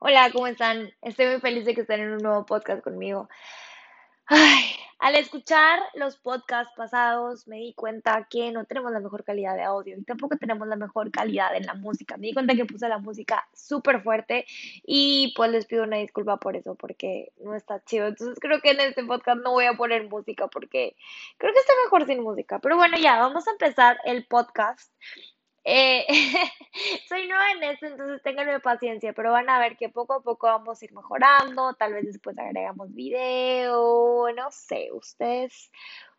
[0.00, 0.92] Hola, ¿cómo están?
[1.02, 3.28] Estoy muy feliz de que estén en un nuevo podcast conmigo.
[4.26, 4.64] Ay,
[5.00, 9.64] al escuchar los podcasts pasados me di cuenta que no tenemos la mejor calidad de
[9.64, 12.16] audio y tampoco tenemos la mejor calidad en la música.
[12.16, 14.46] Me di cuenta que puse la música súper fuerte
[14.84, 18.06] y pues les pido una disculpa por eso porque no está chido.
[18.06, 20.94] Entonces creo que en este podcast no voy a poner música porque
[21.38, 22.60] creo que está mejor sin música.
[22.60, 24.92] Pero bueno, ya, vamos a empezar el podcast.
[25.70, 26.06] Eh,
[27.10, 30.46] soy nueva en esto, entonces ténganme paciencia, pero van a ver que poco a poco
[30.46, 35.70] vamos a ir mejorando, tal vez después agregamos video, no sé, ustedes,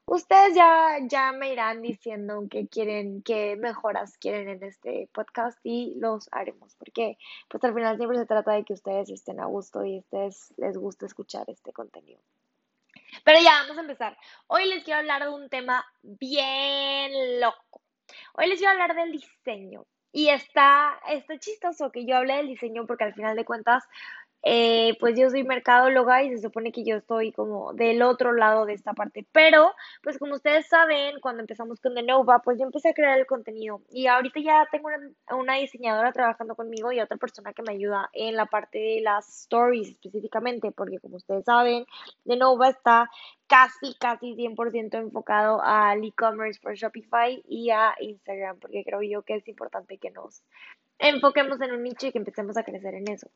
[0.05, 5.95] ustedes ya, ya me irán diciendo qué quieren, qué mejoras quieren en este podcast y
[5.97, 9.83] los haremos, porque pues al final siempre se trata de que ustedes estén a gusto
[9.83, 12.21] y ustedes les guste escuchar este contenido.
[13.23, 14.15] Pero ya, vamos a empezar.
[14.45, 17.81] Hoy les quiero hablar de un tema bien loco.
[18.33, 19.85] Hoy les voy a hablar del diseño.
[20.11, 23.83] Y está, está chistoso que yo hable del diseño porque al final de cuentas
[24.41, 28.65] eh, pues yo soy mercadóloga y se supone que yo estoy como del otro lado
[28.65, 29.25] de esta parte.
[29.31, 33.19] Pero, pues como ustedes saben, cuando empezamos con The Nova, pues yo empecé a crear
[33.19, 33.81] el contenido.
[33.91, 38.09] Y ahorita ya tengo una, una diseñadora trabajando conmigo y otra persona que me ayuda
[38.13, 41.85] en la parte de las stories específicamente, porque como ustedes saben,
[42.25, 43.09] The Nova está
[43.47, 49.35] casi, casi 100% enfocado al e-commerce por Shopify y a Instagram, porque creo yo que
[49.35, 50.43] es importante que nos
[50.99, 53.29] enfoquemos en un nicho y que empecemos a crecer en eso.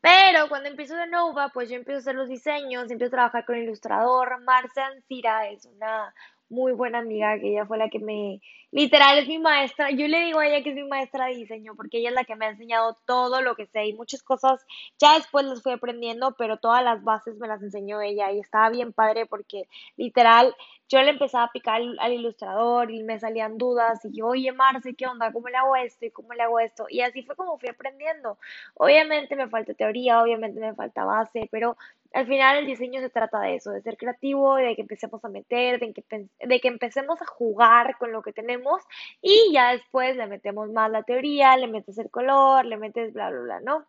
[0.00, 3.44] Pero cuando empiezo de Nova, pues yo empiezo a hacer los diseños, empiezo a trabajar
[3.44, 4.40] con ilustrador.
[4.42, 6.14] Marcia Ancira es una
[6.48, 10.24] muy buena amiga, que ella fue la que me, literal es mi maestra, yo le
[10.26, 12.46] digo a ella que es mi maestra de diseño, porque ella es la que me
[12.46, 14.64] ha enseñado todo lo que sé y muchas cosas
[14.98, 18.70] ya después las fui aprendiendo, pero todas las bases me las enseñó ella y estaba
[18.70, 20.54] bien padre porque literal
[20.88, 24.94] yo le empezaba a picar al, ilustrador y me salían dudas y yo, oye Marce,
[24.94, 25.32] ¿qué onda?
[25.32, 26.06] ¿Cómo le hago esto?
[26.06, 26.86] ¿Y cómo le hago esto?
[26.88, 28.38] Y así fue como fui aprendiendo.
[28.74, 31.76] Obviamente me falta teoría, obviamente me falta base, pero
[32.12, 35.28] al final el diseño se trata de eso, de ser creativo, de que empecemos a
[35.28, 38.82] meter, de que, de que empecemos a jugar con lo que tenemos
[39.20, 43.30] y ya después le metemos más la teoría, le metes el color, le metes bla,
[43.30, 43.86] bla, bla, ¿no?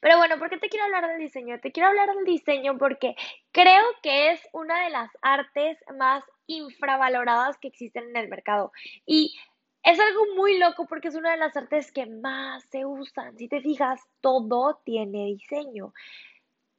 [0.00, 1.58] Pero bueno, ¿por qué te quiero hablar del diseño?
[1.60, 3.14] Te quiero hablar del diseño porque
[3.52, 8.72] creo que es una de las artes más infravaloradas que existen en el mercado.
[9.06, 9.34] Y
[9.82, 13.36] es algo muy loco porque es una de las artes que más se usan.
[13.38, 15.92] Si te fijas, todo tiene diseño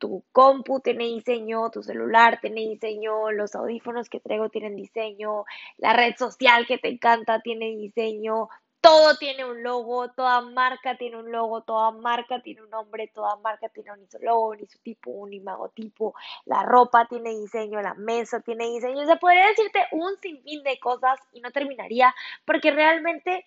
[0.03, 5.45] tu compu tiene diseño, tu celular tiene diseño, los audífonos que traigo tienen diseño,
[5.77, 8.49] la red social que te encanta tiene diseño,
[8.81, 13.37] todo tiene un logo, toda marca tiene un logo, toda marca tiene un nombre, toda
[13.37, 18.41] marca tiene un logo, ni su tipo, un imagotipo, la ropa tiene diseño, la mesa
[18.41, 22.13] tiene diseño, se podría decirte un sinfín de cosas y no terminaría
[22.43, 23.45] porque realmente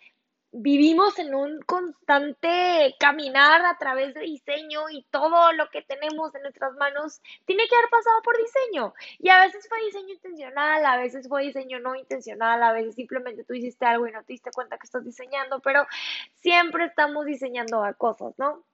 [0.52, 6.42] vivimos en un constante caminar a través de diseño y todo lo que tenemos en
[6.42, 8.94] nuestras manos tiene que haber pasado por diseño.
[9.18, 13.44] Y a veces fue diseño intencional, a veces fue diseño no intencional, a veces simplemente
[13.44, 15.86] tú hiciste algo y no te diste cuenta que estás diseñando, pero
[16.36, 18.64] siempre estamos diseñando a cosas, ¿no?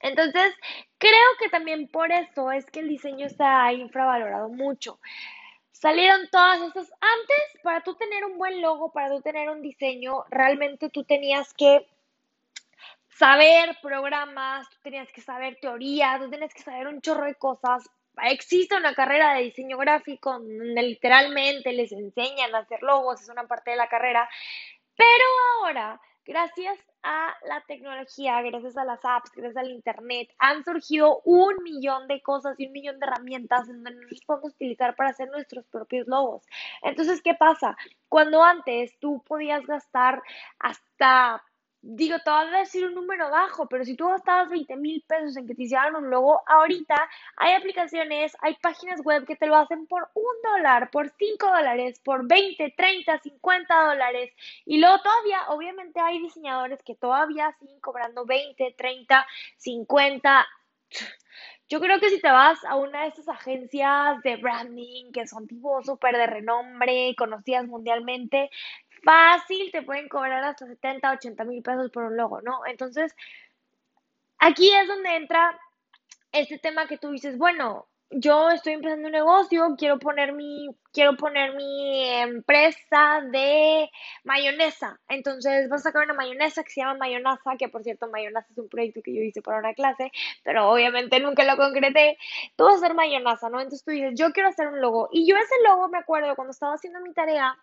[0.00, 0.52] Entonces,
[0.98, 4.98] creo que también por eso es que el diseño está infravalorado mucho
[5.72, 6.92] salieron todas estas.
[7.00, 11.52] Antes, para tú tener un buen logo, para tú tener un diseño, realmente tú tenías
[11.54, 11.86] que
[13.08, 17.88] saber programas, tú tenías que saber teoría, tú tenías que saber un chorro de cosas.
[18.24, 23.46] Existe una carrera de diseño gráfico donde literalmente les enseñan a hacer logos, es una
[23.46, 24.28] parte de la carrera.
[24.96, 25.24] Pero
[25.56, 31.54] ahora, gracias a la tecnología, gracias a las apps, gracias al internet, han surgido un
[31.62, 35.28] millón de cosas y un millón de herramientas en donde nosotros podemos utilizar para hacer
[35.30, 36.44] nuestros propios logos.
[36.82, 37.76] Entonces, ¿qué pasa?
[38.08, 40.22] Cuando antes tú podías gastar
[40.58, 41.42] hasta
[41.82, 45.36] digo, te voy a decir un número bajo, pero si tú gastabas 20 mil pesos
[45.36, 49.56] en que te hicieran un logo, ahorita hay aplicaciones, hay páginas web que te lo
[49.56, 54.32] hacen por un dólar, por 5 dólares, por 20, 30, 50 dólares.
[54.64, 59.26] Y luego todavía, obviamente hay diseñadores que todavía siguen cobrando 20, 30,
[59.56, 60.46] 50.
[61.68, 65.46] Yo creo que si te vas a una de esas agencias de branding que son
[65.46, 68.50] tipo súper de renombre, conocidas mundialmente,
[69.02, 72.64] fácil te pueden cobrar hasta 70, 80 mil pesos por un logo, ¿no?
[72.66, 73.14] Entonces,
[74.38, 75.58] aquí es donde entra
[76.32, 81.16] este tema que tú dices, bueno, yo estoy empezando un negocio, quiero poner mi, quiero
[81.16, 83.90] poner mi empresa de
[84.24, 85.00] mayonesa.
[85.08, 88.58] Entonces vas a sacar una mayonesa que se llama Mayonesa, que por cierto, Mayonesa es
[88.58, 90.12] un proyecto que yo hice para una clase,
[90.44, 92.18] pero obviamente nunca lo concreté.
[92.56, 93.60] Tú vas a hacer mayonesa, ¿no?
[93.60, 95.08] Entonces tú dices, yo quiero hacer un logo.
[95.12, 97.56] Y yo ese logo me acuerdo cuando estaba haciendo mi tarea,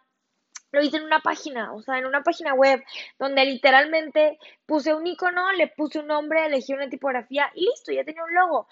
[0.71, 2.83] lo hice en una página, o sea, en una página web,
[3.18, 8.04] donde literalmente puse un icono, le puse un nombre, elegí una tipografía y listo, ya
[8.04, 8.68] tenía un logo.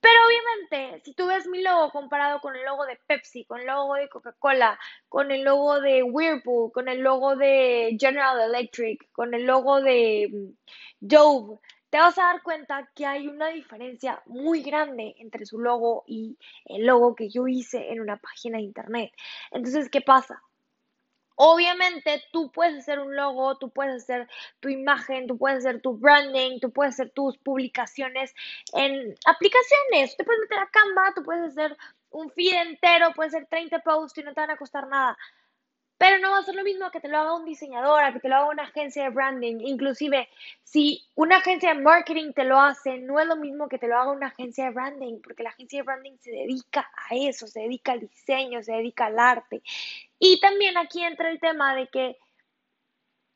[0.00, 3.66] Pero obviamente, si tú ves mi logo comparado con el logo de Pepsi, con el
[3.66, 4.78] logo de Coca-Cola,
[5.08, 10.28] con el logo de Whirlpool, con el logo de General Electric, con el logo de
[10.30, 10.52] mm,
[11.00, 11.58] Dove,
[11.90, 16.38] te vas a dar cuenta que hay una diferencia muy grande entre su logo y
[16.66, 19.12] el logo que yo hice en una página de internet.
[19.50, 20.42] Entonces, ¿qué pasa?
[21.36, 24.28] Obviamente tú puedes hacer un logo, tú puedes hacer
[24.60, 28.34] tu imagen, tú puedes hacer tu branding, tú puedes hacer tus publicaciones
[28.72, 30.16] en aplicaciones.
[30.16, 31.76] Te puedes meter a Canva, tú puedes hacer
[32.10, 35.16] un feed entero, puedes hacer 30 posts y no te van a costar nada.
[35.98, 38.20] Pero no va a ser lo mismo que te lo haga un diseñador, a que
[38.20, 39.60] te lo haga una agencia de branding.
[39.60, 40.28] Inclusive,
[40.62, 43.96] si una agencia de marketing te lo hace, no es lo mismo que te lo
[43.96, 47.60] haga una agencia de branding, porque la agencia de branding se dedica a eso, se
[47.60, 49.62] dedica al diseño, se dedica al arte.
[50.18, 52.18] Y también aquí entra el tema de que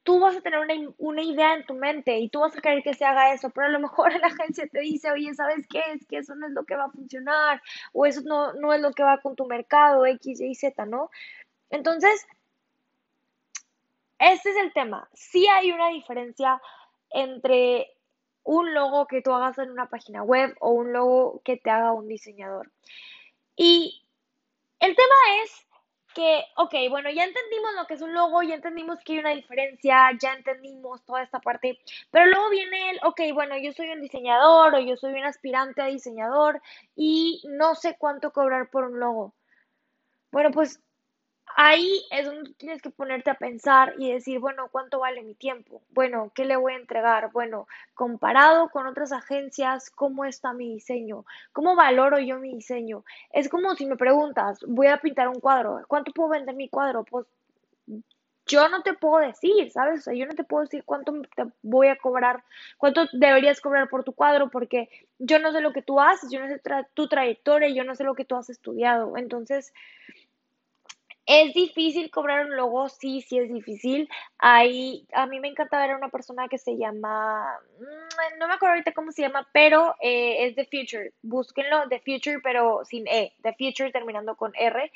[0.02, 0.60] tú vas a tener
[0.98, 3.66] una, idea en tu mente y tú vas a querer que se haga eso, pero
[3.68, 5.80] a lo mejor la agencia te dice, oye, ¿sabes qué?
[5.92, 8.80] Es que eso no es lo que va a funcionar o eso no, no es
[8.80, 11.10] lo que va con tu mercado, X, Y, Z, ¿no?
[11.70, 12.26] Entonces,
[14.20, 15.08] este es el tema.
[15.14, 16.60] Sí hay una diferencia
[17.10, 17.90] entre
[18.44, 21.92] un logo que tú hagas en una página web o un logo que te haga
[21.92, 22.70] un diseñador.
[23.56, 24.04] Y
[24.78, 25.66] el tema es
[26.14, 29.30] que, ok, bueno, ya entendimos lo que es un logo, ya entendimos que hay una
[29.30, 31.78] diferencia, ya entendimos toda esta parte,
[32.10, 35.82] pero luego viene el, ok, bueno, yo soy un diseñador o yo soy un aspirante
[35.82, 36.60] a diseñador
[36.96, 39.34] y no sé cuánto cobrar por un logo.
[40.32, 40.80] Bueno, pues
[41.56, 45.82] Ahí es donde tienes que ponerte a pensar y decir, bueno, ¿cuánto vale mi tiempo?
[45.90, 47.30] Bueno, ¿qué le voy a entregar?
[47.32, 51.24] Bueno, comparado con otras agencias, ¿cómo está mi diseño?
[51.52, 53.04] ¿Cómo valoro yo mi diseño?
[53.32, 57.04] Es como si me preguntas, voy a pintar un cuadro, ¿cuánto puedo vender mi cuadro?
[57.04, 57.26] Pues
[58.50, 60.00] yo no te puedo decir, ¿sabes?
[60.00, 62.42] O sea, yo no te puedo decir cuánto te voy a cobrar,
[62.78, 64.88] cuánto deberías cobrar por tu cuadro, porque
[65.18, 66.60] yo no sé lo que tú haces, yo no sé
[66.94, 69.16] tu trayectoria, yo no sé lo que tú has estudiado.
[69.16, 69.72] Entonces,
[71.32, 74.08] es difícil cobrar un logo, sí, sí es difícil.
[74.38, 78.54] Ahí, a mí me encanta ver a una persona que se llama, mm, no me
[78.54, 81.12] acuerdo ahorita cómo se llama, pero eh, es The Future.
[81.22, 83.36] Búsquenlo, The Future, pero sin E.
[83.44, 84.90] The Future terminando con R.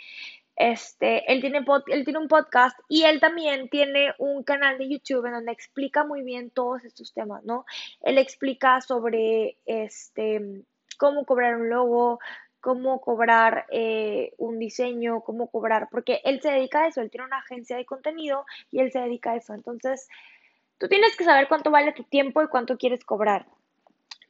[0.56, 5.26] Este, él tiene, él tiene un podcast y él también tiene un canal de YouTube
[5.26, 7.64] en donde explica muy bien todos estos temas, ¿no?
[8.02, 10.64] Él explica sobre este
[10.96, 12.19] cómo cobrar un logo,
[12.64, 17.26] cómo cobrar eh, un diseño, cómo cobrar, porque él se dedica a eso, él tiene
[17.26, 19.52] una agencia de contenido y él se dedica a eso.
[19.52, 20.08] Entonces,
[20.78, 23.44] tú tienes que saber cuánto vale tu tiempo y cuánto quieres cobrar.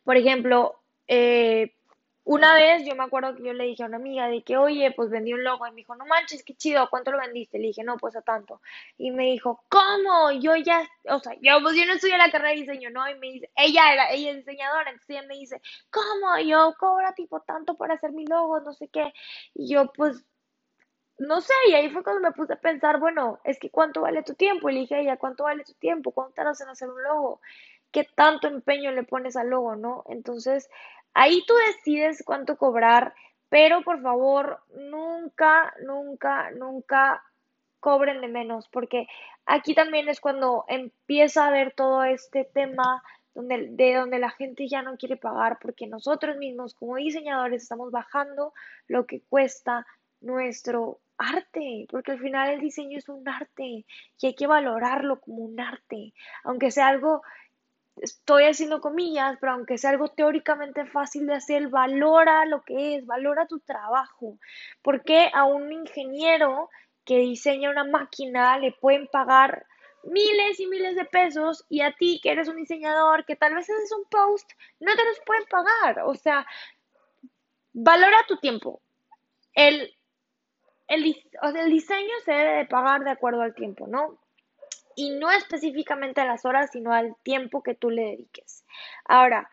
[0.03, 1.77] Por ejemplo, eh,
[2.25, 4.93] una vez yo me acuerdo que yo le dije a una amiga de que, oye,
[4.93, 7.59] pues vendí un logo y me dijo, no manches, qué chido, ¿cuánto lo vendiste?
[7.59, 8.63] Le dije, no, pues a tanto.
[8.97, 10.33] Y me dijo, ¿cómo?
[10.33, 13.09] Yo ya, o sea, yo pues yo no estudié la carrera de diseño, ¿no?
[13.11, 15.61] Y me dice, ella era, ella es diseñadora, entonces ella me dice,
[15.91, 16.39] ¿cómo?
[16.39, 19.13] Yo cobro tipo tanto para hacer mi logo, no sé qué.
[19.55, 20.25] Y yo pues,
[21.19, 24.23] no sé, y ahí fue cuando me puse a pensar, bueno, es que ¿cuánto vale
[24.23, 24.69] tu tiempo?
[24.71, 26.13] Y le dije a ella, ¿cuánto vale tu tiempo?
[26.13, 27.41] ¿Cuánto tardas en hacer un logo?
[27.93, 30.05] ¿Qué tanto empeño le pones al logo, no?
[30.09, 30.69] Entonces,
[31.15, 33.15] Ahí tú decides cuánto cobrar,
[33.49, 37.23] pero por favor, nunca, nunca, nunca
[37.79, 39.07] cobren de menos, porque
[39.47, 43.03] aquí también es cuando empieza a ver todo este tema
[43.35, 47.91] donde, de donde la gente ya no quiere pagar, porque nosotros mismos como diseñadores estamos
[47.91, 48.53] bajando
[48.89, 49.87] lo que cuesta
[50.21, 53.87] nuestro arte, porque al final el diseño es un arte y
[54.23, 57.23] hay que valorarlo como un arte, aunque sea algo
[57.97, 63.07] estoy haciendo comillas, pero aunque sea algo teóricamente fácil de hacer, valora lo que es,
[63.07, 64.39] valora tu trabajo.
[64.83, 66.71] Porque a un ingeniero
[67.05, 69.67] que diseña una máquina le pueden pagar
[70.05, 73.69] miles y miles de pesos y a ti que eres un diseñador que tal vez
[73.71, 76.01] haces un post, no te los pueden pagar.
[76.05, 76.47] O sea,
[77.73, 78.81] valora tu tiempo.
[79.55, 79.95] El,
[80.89, 84.19] el, el diseño se debe de pagar de acuerdo al tiempo, ¿no?
[84.97, 88.65] Y no específicamente a las horas, sino al tiempo que tú le dediques.
[89.05, 89.49] Ahora,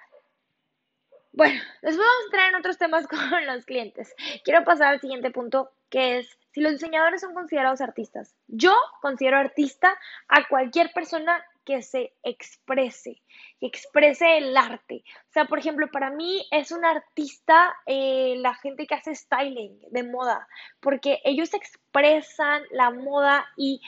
[1.33, 4.13] bueno, después vamos a entrar en otros temas con los clientes.
[4.43, 8.35] Quiero pasar al siguiente punto, que es si los diseñadores son considerados artistas.
[8.47, 13.21] Yo considero artista a cualquier persona que se exprese,
[13.59, 15.03] que exprese el arte.
[15.29, 19.79] O sea, por ejemplo, para mí es un artista eh, la gente que hace styling
[19.91, 20.47] de moda,
[20.79, 23.81] porque ellos expresan la moda y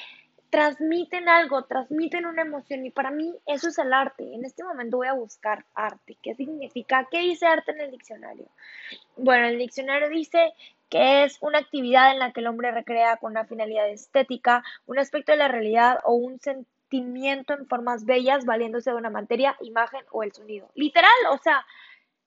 [0.54, 4.36] transmiten algo, transmiten una emoción y para mí eso es el arte.
[4.36, 6.16] En este momento voy a buscar arte.
[6.22, 7.08] ¿Qué significa?
[7.10, 8.46] ¿Qué dice arte en el diccionario?
[9.18, 10.54] Bueno, el diccionario dice
[10.90, 15.00] que es una actividad en la que el hombre recrea con una finalidad estética, un
[15.00, 20.02] aspecto de la realidad o un sentimiento en formas bellas, valiéndose de una materia, imagen
[20.12, 20.70] o el sonido.
[20.76, 21.66] Literal, o sea,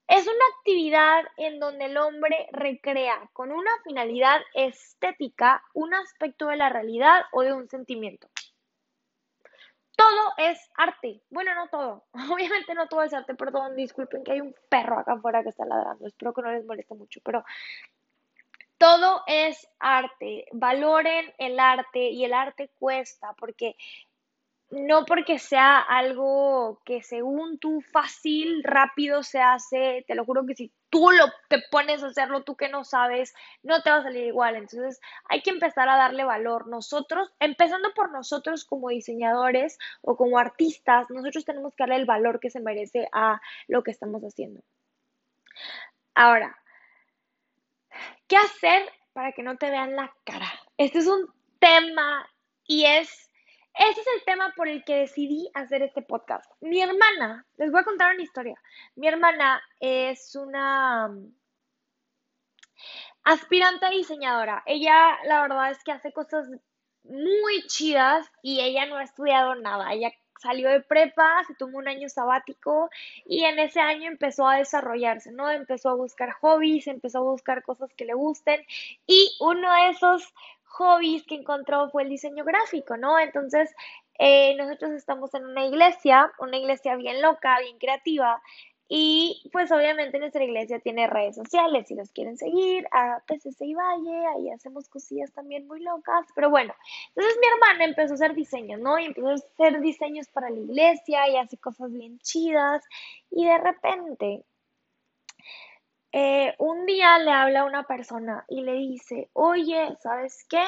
[0.08, 6.56] es una actividad en donde el hombre recrea con una finalidad estética un aspecto de
[6.56, 8.28] la realidad o de un sentimiento.
[9.96, 11.22] Todo es arte.
[11.30, 12.04] Bueno, no todo.
[12.32, 13.34] Obviamente no todo es arte.
[13.34, 16.06] Perdón, disculpen que hay un perro acá afuera que está ladrando.
[16.06, 17.44] Espero que no les moleste mucho, pero
[18.78, 20.46] todo es arte.
[20.52, 23.76] Valoren el arte y el arte cuesta porque
[24.70, 30.56] no porque sea algo que según tú fácil, rápido se hace, te lo juro que
[30.56, 33.32] si tú lo te pones a hacerlo, tú que no sabes,
[33.62, 34.56] no te va a salir igual.
[34.56, 36.66] Entonces hay que empezar a darle valor.
[36.66, 42.40] Nosotros, empezando por nosotros como diseñadores o como artistas, nosotros tenemos que darle el valor
[42.40, 44.62] que se merece a lo que estamos haciendo.
[46.14, 46.58] Ahora,
[48.26, 50.48] ¿qué hacer para que no te vean la cara?
[50.76, 52.28] Este es un tema
[52.66, 53.30] y es
[53.78, 56.50] ese es el tema por el que decidí hacer este podcast.
[56.60, 58.58] Mi hermana, les voy a contar una historia.
[58.94, 61.34] Mi hermana es una mm,
[63.24, 64.62] aspirante diseñadora.
[64.66, 66.48] Ella, la verdad es que hace cosas
[67.04, 69.92] muy chidas y ella no ha estudiado nada.
[69.92, 72.90] Ella salió de prepa, se tomó un año sabático
[73.24, 75.50] y en ese año empezó a desarrollarse, ¿no?
[75.50, 78.64] Empezó a buscar hobbies, empezó a buscar cosas que le gusten
[79.06, 80.32] y uno de esos
[80.76, 83.18] hobbies que encontró fue el diseño gráfico, ¿no?
[83.18, 83.74] Entonces,
[84.18, 88.40] eh, nosotros estamos en una iglesia, una iglesia bien loca, bien creativa,
[88.88, 93.74] y pues obviamente nuestra iglesia tiene redes sociales, si los quieren seguir, a PCC y
[93.74, 96.72] Valle, ahí hacemos cosillas también muy locas, pero bueno,
[97.08, 98.96] entonces mi hermana empezó a hacer diseños, ¿no?
[98.98, 102.84] Y empezó a hacer diseños para la iglesia y hace cosas bien chidas,
[103.30, 104.44] y de repente
[106.18, 110.64] eh, un día le habla a una persona y le dice, oye, ¿sabes qué?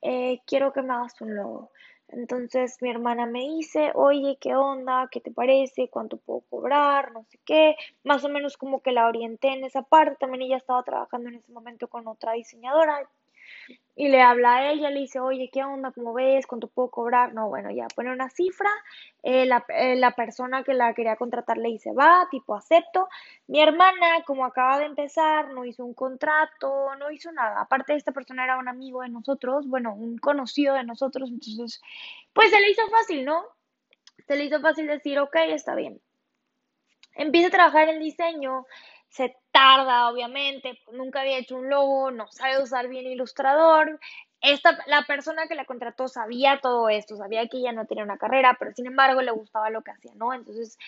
[0.00, 1.70] Eh, quiero que me hagas un logo.
[2.08, 5.08] Entonces mi hermana me dice, oye, ¿qué onda?
[5.10, 5.90] ¿Qué te parece?
[5.90, 7.12] ¿Cuánto puedo cobrar?
[7.12, 7.76] No sé qué.
[8.04, 10.16] Más o menos como que la orienté en esa parte.
[10.18, 13.06] También ella estaba trabajando en ese momento con otra diseñadora
[14.00, 15.92] y le habla a ella, le dice, oye, ¿qué onda?
[15.92, 16.46] ¿Cómo ves?
[16.46, 17.34] ¿Cuánto puedo cobrar?
[17.34, 18.70] No, bueno, ya pone una cifra,
[19.22, 23.10] eh, la, eh, la, persona que la quería contratar le dice, va, tipo, acepto.
[23.46, 27.60] Mi hermana, como acaba de empezar, no hizo un contrato, no hizo nada.
[27.60, 31.82] Aparte, esta persona era un amigo de nosotros, bueno, un conocido de nosotros, entonces,
[32.32, 33.44] pues se le hizo fácil, ¿no?
[34.26, 36.00] Se le hizo fácil decir, ok, está bien.
[37.16, 38.64] Empieza a trabajar en diseño,
[39.10, 43.98] se tarda, obviamente, nunca había hecho un logo, no sabe usar bien Ilustrador.
[44.40, 48.18] Esta, la persona que la contrató sabía todo esto, sabía que ella no tenía una
[48.18, 50.32] carrera, pero sin embargo le gustaba lo que hacía, ¿no?
[50.32, 50.78] Entonces,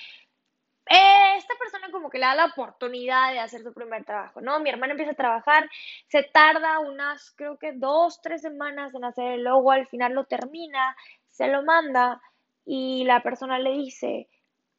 [0.91, 4.61] eh, esta persona como que le da la oportunidad de hacer su primer trabajo, ¿no?
[4.61, 5.71] Mi hermana empieza a trabajar,
[6.09, 10.25] se tarda unas, creo que dos, tres semanas en hacer el logo, al final lo
[10.25, 10.97] termina,
[11.31, 12.21] se lo manda
[12.65, 14.29] y la persona le dice,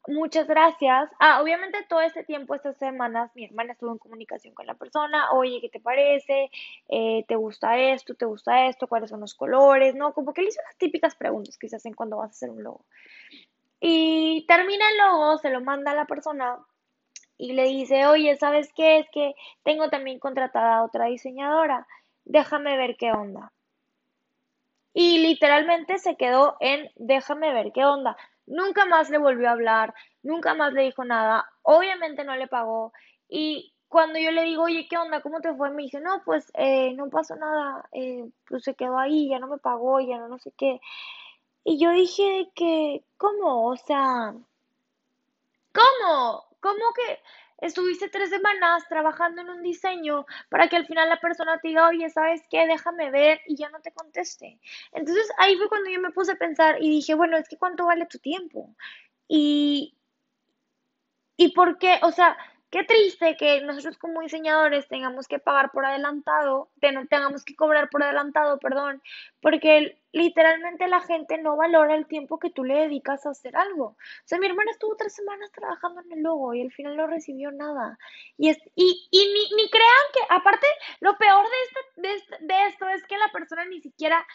[0.06, 1.10] Muchas gracias.
[1.18, 5.30] Ah, obviamente todo este tiempo, estas semanas, mi hermana estuvo en comunicación con la persona.
[5.32, 6.50] Oye, ¿qué te parece?
[6.88, 8.14] Eh, ¿Te gusta esto?
[8.14, 8.86] ¿Te gusta esto?
[8.86, 9.94] ¿Cuáles son los colores?
[9.94, 10.12] ¿No?
[10.12, 12.62] Como que le hizo las típicas preguntas que se hacen cuando vas a hacer un
[12.62, 12.84] logo.
[13.80, 16.58] Y termina el logo, se lo manda a la persona
[17.38, 18.98] y le dice, oye, ¿sabes qué?
[19.00, 21.86] Es que tengo también contratada a otra diseñadora.
[22.24, 23.52] Déjame ver qué onda.
[24.94, 28.16] Y literalmente se quedó en déjame ver qué onda.
[28.46, 32.92] Nunca más le volvió a hablar, nunca más le dijo nada, obviamente no le pagó
[33.28, 35.20] y cuando yo le digo, oye, ¿qué onda?
[35.22, 35.70] ¿Cómo te fue?
[35.70, 39.46] Me dice, no, pues eh, no pasó nada, eh, pues se quedó ahí, ya no
[39.46, 40.80] me pagó, ya no, no sé qué.
[41.62, 43.68] Y yo dije que, ¿cómo?
[43.68, 44.34] O sea,
[45.72, 46.44] ¿cómo?
[46.60, 47.20] ¿Cómo que
[47.64, 51.88] estuviste tres semanas trabajando en un diseño para que al final la persona te diga,
[51.88, 52.66] oye, ¿sabes qué?
[52.66, 54.60] Déjame ver y ya no te conteste.
[54.92, 57.86] Entonces ahí fue cuando yo me puse a pensar y dije, bueno, es que ¿cuánto
[57.86, 58.74] vale tu tiempo?
[59.28, 59.96] Y,
[61.36, 62.00] ¿y por qué?
[62.02, 62.36] O sea,
[62.74, 68.02] Qué triste que nosotros como diseñadores tengamos que pagar por adelantado, tengamos que cobrar por
[68.02, 69.00] adelantado, perdón,
[69.40, 73.84] porque literalmente la gente no valora el tiempo que tú le dedicas a hacer algo.
[73.84, 77.06] O sea, mi hermana estuvo tres semanas trabajando en el logo y al final no
[77.06, 77.96] recibió nada.
[78.36, 80.66] Y, es, y, y ni, ni crean que, aparte,
[80.98, 84.26] lo peor de, este, de, de esto es que la persona ni siquiera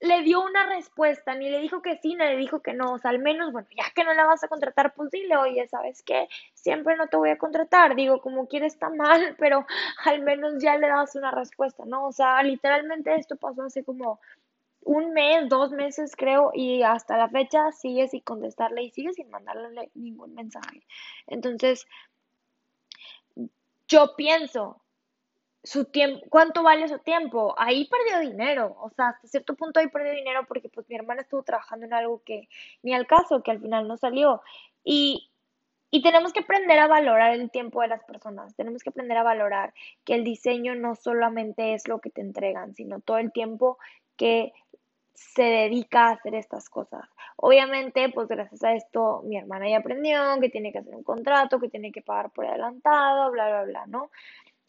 [0.00, 2.92] le dio una respuesta, ni le dijo que sí, ni le dijo que no.
[2.92, 5.66] O sea, al menos, bueno, ya que no la vas a contratar, pues dile, oye,
[5.68, 6.28] ¿sabes qué?
[6.54, 7.96] Siempre no te voy a contratar.
[7.96, 9.66] Digo, como quieres está mal, pero
[10.04, 12.06] al menos ya le das una respuesta, ¿no?
[12.06, 14.20] O sea, literalmente esto pasó hace como
[14.82, 19.28] un mes, dos meses creo, y hasta la fecha sigue sin contestarle y sigue sin
[19.30, 20.86] mandarle ningún mensaje.
[21.26, 21.86] Entonces,
[23.88, 24.80] yo pienso
[25.62, 27.54] su tiempo, cuánto vale su tiempo.
[27.58, 31.22] Ahí perdió dinero, o sea, hasta cierto punto ahí perdió dinero porque pues mi hermana
[31.22, 32.48] estuvo trabajando en algo que
[32.82, 34.42] ni al caso, que al final no salió.
[34.84, 35.30] Y,
[35.90, 39.22] y tenemos que aprender a valorar el tiempo de las personas, tenemos que aprender a
[39.22, 39.74] valorar
[40.04, 43.78] que el diseño no solamente es lo que te entregan, sino todo el tiempo
[44.16, 44.52] que
[45.14, 47.08] se dedica a hacer estas cosas.
[47.36, 51.58] Obviamente, pues gracias a esto mi hermana ya aprendió que tiene que hacer un contrato,
[51.58, 54.10] que tiene que pagar por adelantado, bla, bla, bla, ¿no?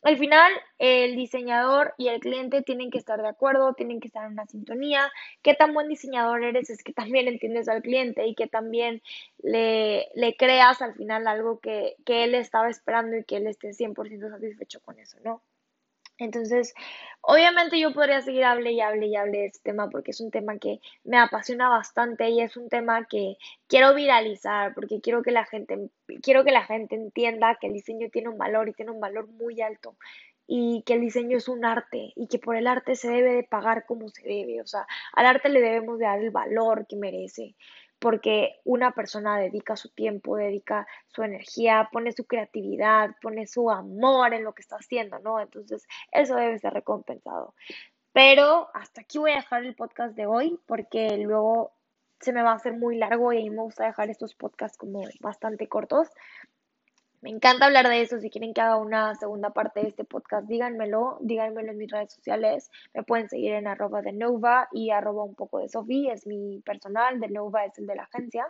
[0.01, 4.25] Al final, el diseñador y el cliente tienen que estar de acuerdo, tienen que estar
[4.25, 5.11] en una sintonía.
[5.41, 9.01] Qué tan buen diseñador eres es que también entiendes al cliente y que también
[9.39, 13.73] le, le creas al final algo que, que él estaba esperando y que él esté
[13.73, 15.41] 100% satisfecho con eso, ¿no?
[16.19, 16.73] Entonces,
[17.21, 20.31] obviamente yo podría seguir hable y hable y hable de este tema porque es un
[20.31, 25.31] tema que me apasiona bastante y es un tema que quiero viralizar porque quiero que
[25.31, 25.89] la gente,
[26.21, 29.27] quiero que la gente entienda que el diseño tiene un valor y tiene un valor
[29.29, 29.95] muy alto
[30.45, 33.43] y que el diseño es un arte y que por el arte se debe de
[33.43, 36.95] pagar como se debe, o sea, al arte le debemos de dar el valor que
[36.95, 37.55] merece
[37.99, 44.33] porque una persona dedica su tiempo, dedica su energía, pone su creatividad, pone su amor
[44.33, 45.39] en lo que está haciendo, ¿no?
[45.39, 47.53] Entonces, eso debe ser recompensado.
[48.13, 51.73] Pero hasta aquí voy a dejar el podcast de hoy porque luego
[52.19, 54.77] se me va a hacer muy largo y a mí me gusta dejar estos podcasts
[54.77, 56.09] como bastante cortos.
[57.21, 58.19] Me encanta hablar de eso.
[58.19, 61.17] Si quieren que haga una segunda parte de este podcast, díganmelo.
[61.21, 62.71] Díganmelo en mis redes sociales.
[62.93, 66.13] Me pueden seguir en arroba de Nova y arroba un poco de Sofía.
[66.13, 67.19] Es mi personal.
[67.19, 68.47] De Nova es el de la agencia.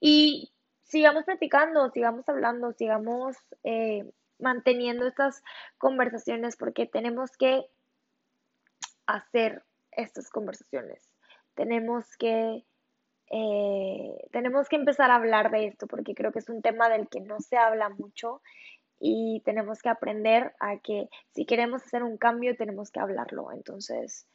[0.00, 0.52] Y
[0.82, 5.42] sigamos platicando, sigamos hablando, sigamos eh, manteniendo estas
[5.78, 7.66] conversaciones porque tenemos que
[9.06, 11.14] hacer estas conversaciones.
[11.54, 12.64] Tenemos que
[13.30, 17.08] eh, tenemos que empezar a hablar de esto porque creo que es un tema del
[17.08, 18.42] que no se habla mucho
[18.98, 23.52] y tenemos que aprender a que si queremos hacer un cambio tenemos que hablarlo.
[23.52, 24.26] Entonces,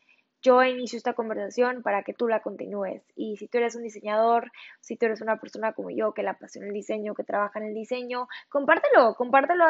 [0.42, 3.04] yo inicio esta conversación para que tú la continúes.
[3.16, 6.30] Y si tú eres un diseñador, si tú eres una persona como yo que le
[6.30, 9.66] apasiona el diseño, que trabaja en el diseño, compártelo, compártelo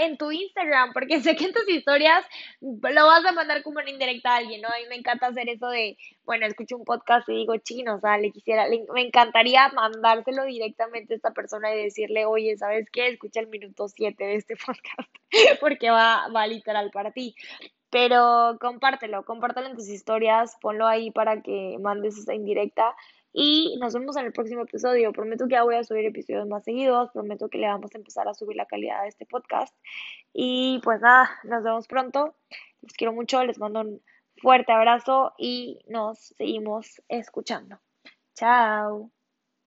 [0.00, 2.24] en tu Instagram, porque sé que en tus historias
[2.60, 4.68] lo vas a mandar como en indirecta a alguien, ¿no?
[4.68, 8.00] A mí me encanta hacer eso de, bueno, escucho un podcast y digo, chino, o
[8.00, 13.08] sea, le quisiera, me encantaría mandárselo directamente a esta persona y decirle, oye, ¿sabes qué?
[13.08, 15.10] Escucha el minuto 7 de este podcast,
[15.60, 17.34] porque va, va literal para ti.
[17.92, 22.96] Pero compártelo, compártelo en tus historias, ponlo ahí para que mandes esa indirecta.
[23.34, 25.12] Y nos vemos en el próximo episodio.
[25.12, 27.10] Prometo que ya voy a subir episodios más seguidos.
[27.12, 29.76] Prometo que le vamos a empezar a subir la calidad de este podcast.
[30.32, 32.34] Y pues nada, nos vemos pronto.
[32.80, 34.02] Les quiero mucho, les mando un
[34.40, 37.78] fuerte abrazo y nos seguimos escuchando.
[38.34, 39.10] Chao.